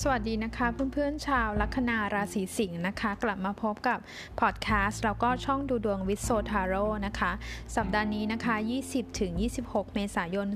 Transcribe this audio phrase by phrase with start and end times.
[0.00, 3.98] สวัสดีนะคะเพื่อนๆชาวลัคนาราศีสิงห์นะคะ กลับมาพบกับ
[4.40, 7.32] พอดแคสต์แล้วก็ช่องดูดวงวิโซทาโร่นะคะ
[7.76, 8.54] สัปดาห์นี้นะคะ
[8.86, 9.32] 20ถึง
[9.64, 10.48] 26 เมษายน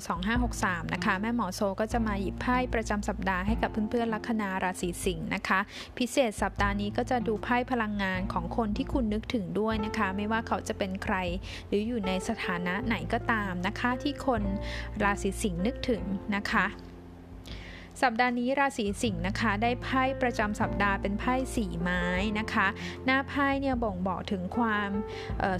[0.42, 5.60] 2563 นะคะ แม่หมอโซก็จะมาหยิบไพ่ประจำสัปดาห์ให้กับเพื่อนๆลัคนาราศีสิงห์นะคะ
[5.98, 11.16] พิเศษสัปดาห์นี้ก็จะดูไพ่พลังงานของคนที่คุณนึกถึงด้วยนะคะ ไม่ว่าเขาจะเป็นใคร
[11.68, 14.42] หรืออยู่ในสถานะไหนก็ตามนะคะ ที่คน
[15.02, 16.02] ราศีสิงห์นึกถึง
[16.36, 16.66] นะคะ
[18.02, 22.02] สัปดาห์นี้ราศีสิงห์นะคะ ได้ไพ่ประจำสัปดาห์เป็นไพ่สีไม้
[22.38, 22.66] นะคะ
[23.04, 24.90] หน้าไพ่เนี่ยบ่งบอกถึงความ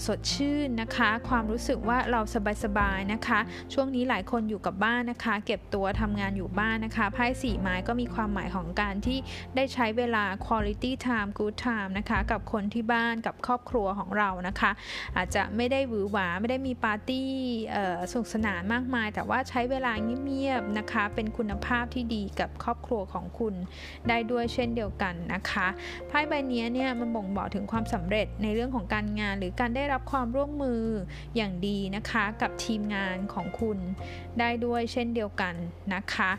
[0.07, 2.21] สดชื่นนะคะ ความรู้สึกว่าเรา
[2.65, 3.41] สบายๆนะคะ
[3.73, 9.19] ช่วงนี้หลายคนอยู่กับบ้านนะคะ เก็บตัวทำงานอยู่บ้านนะคะไพ่สีไม้ก็มีความหมายของการที่
[9.57, 14.71] ได้ใช้เวลา quality time good time นะคะกับคนที่บ้านกับครอบครัวของเรานะคะ
[15.17, 17.29] อาจจะไม่ได้หวือหวาไม่ได้มีปาร์ตี้
[18.11, 19.93] สนุกสนานมากมาย แต่ว่าใช้เวลา
[20.25, 23.55] เงียบๆนะคะ เป็นคุณภาพที่ดีกับครอบครัวของคุณ
[24.09, 25.67] ได้ด้วยเช่นเดียวกันนะคะ
[26.09, 30.83] ไพ่ใบนี้เนี่ยมันบ่งบอกถึงความสำเร็จในเรื่องของการงาน หรือการได้รับความร่วมมือ
[31.37, 33.79] อย่างดีนะคะกับทีมงานของคุณ
[34.41, 35.55] ได้ด้วยเช่นเดียวกัน
[35.95, 36.31] นะคะ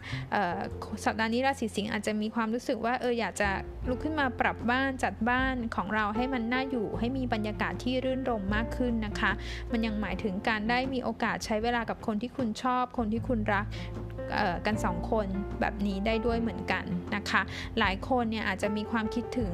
[1.05, 3.50] สัปดาห์นี้ราศีสิงห์อาจจะมีความรู้สึกว่าเอออยากจะ
[3.88, 9.31] ลุกขึ้นมาปรับบ้านจัดบ้านของเราให้มันน่าอยู่ ให้มีบรรยากาศที่รื่นรมมากขึ้นนะคะ
[9.72, 13.66] มันยังหมายถึงการได้มีโอกาสใช้เวลากับคนที่คุณชอบ คนที่คุณรัก
[14.66, 15.28] กันสองคน
[15.59, 17.42] แบบนี้ได้ด้วยเหมือนกันนะคะ
[17.80, 19.53] หลายคนเนี่ยอาจจะมีความคิดถึง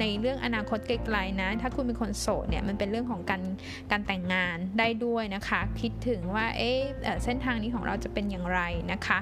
[0.00, 3.42] ในเรื่องอนาคตไกลๆนะ ถ้าคุณเป็นคนโสดเนี่ยมันเป็นเรื่องของการ
[3.90, 6.78] การแต่งงานได้ด้วยนะคะ คิดถึงว่าเอ๊ะ
[7.24, 8.60] เส้นทางนี้ของเราจะเป็นอย่างไร
[8.92, 9.18] นะคะ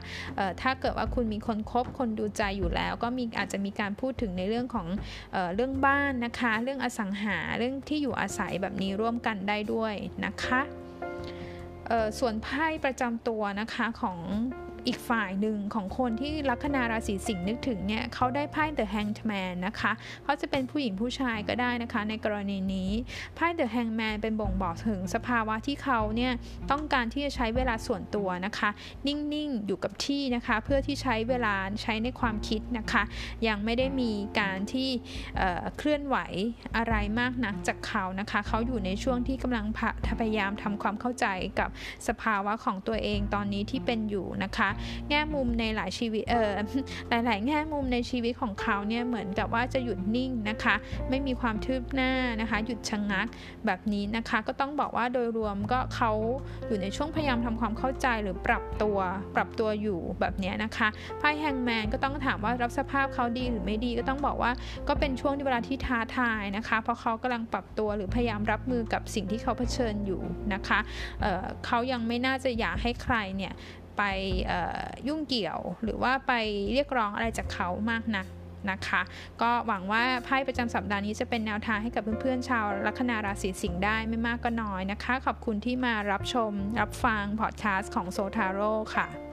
[0.62, 4.86] ถ้าเกิดว่าคุณมีคนคบคนดูใจอยู่แล้ว ก็มีอาจจะมีการพูดถึงในเรื่องของ
[5.32, 10.62] เอเรื่องบ้านนะคะ เรื่องอสังหาเรื่องที่อยู่อาศัยแบบนี้ร่วมกันได้ด้วยนะคะ
[12.18, 14.18] ส่วนไพ่ประจำตัวนะคะของ
[14.86, 19.92] อีกฝ่ายหนึ่งของคนที่ลัคนาราศีสิงห์นึกถึงเนี่ยเขาได้ไพ่ The Hanged Man นะคะ
[20.24, 22.90] เขาจะเป็นผู้หญิงผู้ชายก็ได้นะคะ ในกรณีนี้
[23.34, 26.32] ไพ่ The Hanged Man เป็นบ่งบอกถึงสภาวะที่เขาเนี่ย
[26.70, 28.70] ต้องการที่จะใช้เวลาส่วนตัวนะคะ
[29.06, 33.02] นิ่งๆอยู่กับที่นะคะ เพื่อที่ใช้เวลาใช้ในความคิดนะคะ
[33.48, 34.88] ยังไม่ได้มีการที่
[35.78, 36.16] เคลื่อนไหว
[36.76, 39.66] อะไรมากนักจากเขานะคะ เขาอยู่ในช่วงที่กำลัง
[40.20, 41.26] พยายามทำความเข้าใจ
[41.58, 41.68] กับ
[42.08, 44.68] สภาวะของตัวเองตอนนี้ที่เป็นอยู่นะคะ
[45.10, 46.50] แง่มุมในหลายชีวิตเออ
[47.08, 50.74] หลาย ๆ แง่มุมในชีวิตของเขาเนี่ยเหมือนกับว่าจะหยุดนิ่งนะคะ
[51.08, 53.26] ไม่มีความทืบหน้านะคะ หยุดชะงงัก
[53.66, 56.12] แบบนี้นะคะ ก็ต้องบอกว่าโดยรวมก็เขา
[56.66, 58.98] อยู่ในช่วงพยายามทำความเข้าใจหรือปรับตัว
[59.34, 64.52] ปรับตัวอยู่แบบนี้นะคะไพ่แฮงแมนก็ต้องถามว่ารับสภาพเขาดีหรือไม่ดีก็ต้องบอกว่า
[64.88, 70.20] ก็เป็นช่วงที่เวลาที่ท้าทายนะคะ เพราะเขากำลังปรับตัวหรือพยายามรับมือกับสิ่งที่เขาเผชิญอยู่
[70.54, 70.78] นะคะ
[71.20, 73.52] เเขายังไม่น่าจะอยากให้ใครเนี่ย
[73.96, 74.02] ไป
[75.08, 76.32] ยุ่งเกี่ยว หรือว่าไป
[76.72, 78.26] เรียกร้องอะไรจากเขามากนัก
[78.70, 79.02] นะคะ
[79.42, 89.23] ก็หวังว่าไพ่ประจำสัปดาห์นี้จะเป็นแนวทางให้กับเพื่อนๆชาวลัคนาราศีสิงห์ได้ไม่มากก็น้อยนะคะ ขอบคุณที่มารับชมรับฟังพอดแคสต์ของโซทาโร่ค่ะ